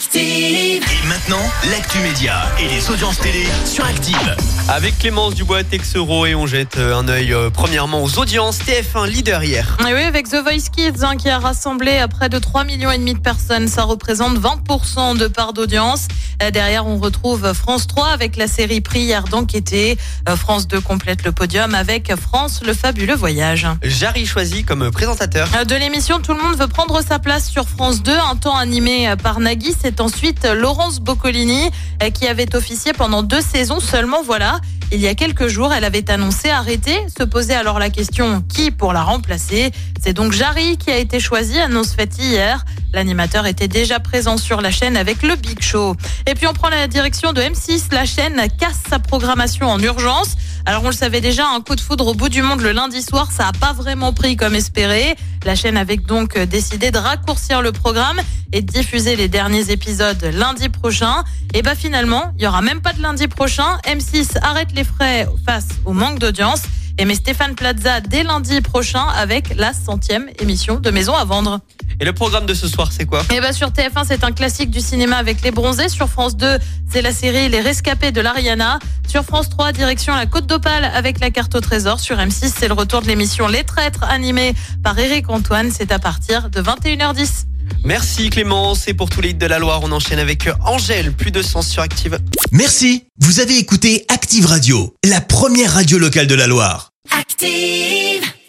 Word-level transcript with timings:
Active. 0.00 0.82
Et 1.04 1.06
maintenant, 1.08 1.42
l'actu 1.70 1.98
média 1.98 2.44
et 2.58 2.68
les 2.68 2.88
audiences 2.88 3.18
télé 3.18 3.44
sur 3.66 3.84
Active. 3.84 4.34
Avec 4.70 4.98
Clémence 4.98 5.34
Dubois, 5.34 5.62
Texero 5.62 6.24
et 6.24 6.34
on 6.34 6.46
jette 6.46 6.78
euh, 6.78 6.96
un 6.96 7.06
œil 7.08 7.34
euh, 7.34 7.50
premièrement 7.50 8.02
aux 8.02 8.18
audiences. 8.18 8.60
TF1 8.60 9.06
leader 9.08 9.44
hier. 9.44 9.76
Et 9.86 9.92
oui, 9.92 10.02
avec 10.02 10.30
The 10.30 10.36
Voice 10.36 10.70
Kids 10.74 11.04
hein, 11.04 11.16
qui 11.16 11.28
a 11.28 11.38
rassemblé 11.38 11.98
à 11.98 12.08
près 12.08 12.30
de 12.30 12.38
3 12.38 12.64
millions 12.64 12.90
et 12.90 12.96
demi 12.96 13.12
de 13.12 13.18
personnes, 13.18 13.68
ça 13.68 13.82
représente 13.82 14.38
20% 14.38 15.18
de 15.18 15.26
part 15.26 15.52
d'audience. 15.52 16.08
Euh, 16.42 16.50
Derrière, 16.50 16.86
on 16.86 16.96
retrouve 16.96 17.52
France 17.52 17.86
3 17.86 18.08
avec 18.08 18.36
la 18.36 18.46
série 18.46 18.80
Prière 18.80 19.24
d'enquêter. 19.24 19.98
France 20.36 20.66
2 20.66 20.80
complète 20.80 21.24
le 21.24 21.32
podium 21.32 21.74
avec 21.74 22.14
France 22.16 22.62
le 22.64 22.72
fabuleux 22.72 23.16
voyage. 23.16 23.66
Jarry 23.82 24.24
choisi 24.24 24.64
comme 24.64 24.90
présentateur. 24.90 25.48
De 25.66 25.74
l'émission 25.74 26.20
Tout 26.20 26.32
le 26.32 26.42
monde 26.42 26.56
veut 26.56 26.68
prendre 26.68 27.02
sa 27.06 27.18
place 27.18 27.50
sur 27.50 27.68
France 27.68 28.02
2, 28.02 28.12
un 28.12 28.36
temps 28.36 28.56
animé 28.56 29.12
par 29.22 29.40
Nagui. 29.40 29.74
C'est 29.78 29.89
ensuite 29.98 30.44
Laurence 30.44 31.00
Boccolini 31.00 31.70
euh, 32.02 32.10
qui 32.10 32.26
avait 32.28 32.54
officié 32.54 32.92
pendant 32.92 33.22
deux 33.22 33.40
saisons 33.40 33.80
seulement. 33.80 34.22
Voilà, 34.22 34.60
il 34.92 35.00
y 35.00 35.08
a 35.08 35.14
quelques 35.14 35.46
jours, 35.46 35.72
elle 35.72 35.84
avait 35.84 36.10
annoncé 36.10 36.50
arrêter. 36.50 36.96
Se 37.16 37.24
posait 37.24 37.54
alors 37.54 37.78
la 37.78 37.90
question 37.90 38.42
qui 38.42 38.70
pour 38.70 38.92
la 38.92 39.02
remplacer? 39.02 39.70
C'est 40.02 40.12
donc 40.12 40.32
Jarry 40.32 40.78
qui 40.78 40.90
a 40.90 40.98
été 40.98 41.20
choisi, 41.20 41.58
annonce 41.58 41.94
faite 41.94 42.18
hier. 42.18 42.64
L'animateur 42.92 43.46
était 43.46 43.68
déjà 43.68 44.00
présent 44.00 44.36
sur 44.36 44.60
la 44.60 44.70
chaîne 44.70 44.96
avec 44.96 45.22
le 45.22 45.36
Big 45.36 45.62
Show. 45.62 45.94
Et 46.26 46.34
puis 46.34 46.46
on 46.46 46.52
prend 46.52 46.68
la 46.68 46.88
direction 46.88 47.32
de 47.32 47.40
M6. 47.40 47.92
La 47.92 48.04
chaîne 48.04 48.40
casse 48.58 48.80
sa 48.88 48.98
programmation 48.98 49.68
en 49.68 49.78
urgence. 49.78 50.36
Alors 50.66 50.82
on 50.84 50.88
le 50.88 50.94
savait 50.94 51.20
déjà, 51.20 51.46
un 51.48 51.60
coup 51.60 51.74
de 51.74 51.80
foudre 51.80 52.06
au 52.06 52.14
bout 52.14 52.28
du 52.28 52.42
monde 52.42 52.60
le 52.60 52.72
lundi 52.72 53.02
soir, 53.02 53.32
ça 53.32 53.44
n'a 53.44 53.52
pas 53.52 53.72
vraiment 53.72 54.12
pris 54.12 54.36
comme 54.36 54.54
espéré. 54.54 55.16
La 55.44 55.54
chaîne 55.54 55.76
avait 55.76 55.96
donc 55.96 56.38
décidé 56.38 56.90
de 56.90 56.98
raccourcir 56.98 57.62
le 57.62 57.72
programme 57.72 58.20
et 58.52 58.62
de 58.62 58.70
diffuser 58.70 59.16
les 59.16 59.28
derniers 59.28 59.70
épisodes 59.70 60.22
lundi 60.32 60.68
prochain. 60.68 61.24
Et 61.54 61.62
bah 61.62 61.74
finalement, 61.74 62.32
il 62.36 62.44
y 62.44 62.46
aura 62.46 62.62
même 62.62 62.82
pas 62.82 62.92
de 62.92 63.02
lundi 63.02 63.26
prochain. 63.28 63.78
M6 63.84 64.38
arrête 64.42 64.72
les 64.74 64.84
frais 64.84 65.26
face 65.46 65.68
au 65.84 65.92
manque 65.92 66.18
d'audience 66.18 66.62
et 66.98 67.04
met 67.04 67.14
Stéphane 67.14 67.54
Plaza 67.54 68.00
dès 68.00 68.22
lundi 68.22 68.60
prochain 68.60 69.06
avec 69.16 69.54
la 69.56 69.72
centième 69.72 70.28
émission 70.38 70.78
de 70.78 70.90
Maison 70.90 71.14
à 71.14 71.24
vendre. 71.24 71.60
Et 72.00 72.04
le 72.06 72.14
programme 72.14 72.46
de 72.46 72.54
ce 72.54 72.66
soir, 72.66 72.90
c'est 72.90 73.04
quoi? 73.04 73.22
Et 73.30 73.40
bah 73.40 73.52
sur 73.52 73.68
TF1, 73.68 74.04
c'est 74.08 74.24
un 74.24 74.32
classique 74.32 74.70
du 74.70 74.80
cinéma 74.80 75.16
avec 75.16 75.42
Les 75.42 75.50
Bronzés. 75.50 75.90
Sur 75.90 76.08
France 76.08 76.34
2, 76.34 76.58
c'est 76.90 77.02
la 77.02 77.12
série 77.12 77.50
Les 77.50 77.60
Rescapés 77.60 78.10
de 78.10 78.22
l'Ariana. 78.22 78.78
Sur 79.06 79.22
France 79.22 79.50
3, 79.50 79.72
direction 79.72 80.14
la 80.14 80.24
Côte 80.24 80.46
d'Opale 80.46 80.86
avec 80.86 81.20
la 81.20 81.30
carte 81.30 81.54
au 81.54 81.60
trésor. 81.60 82.00
Sur 82.00 82.16
M6, 82.16 82.52
c'est 82.58 82.68
le 82.68 82.74
retour 82.74 83.02
de 83.02 83.06
l'émission 83.06 83.48
Les 83.48 83.64
Traîtres 83.64 84.04
animée 84.04 84.54
par 84.82 84.98
Eric 84.98 85.28
Antoine. 85.28 85.70
C'est 85.70 85.92
à 85.92 85.98
partir 85.98 86.48
de 86.48 86.62
21h10. 86.62 87.44
Merci 87.84 88.30
Clémence. 88.30 88.88
Et 88.88 88.94
pour 88.94 89.10
tous 89.10 89.20
les 89.20 89.30
hits 89.30 89.34
de 89.34 89.46
la 89.46 89.58
Loire, 89.58 89.80
on 89.82 89.92
enchaîne 89.92 90.18
avec 90.18 90.48
Angèle. 90.64 91.12
Plus 91.12 91.30
de 91.30 91.42
sens 91.42 91.68
sur 91.68 91.82
Active. 91.82 92.18
Merci, 92.50 93.04
vous 93.18 93.40
avez 93.40 93.58
écouté 93.58 94.06
Active 94.08 94.46
Radio, 94.46 94.94
la 95.04 95.20
première 95.20 95.74
radio 95.74 95.98
locale 95.98 96.26
de 96.26 96.34
la 96.34 96.46
Loire. 96.46 96.92
Active. 97.10 98.30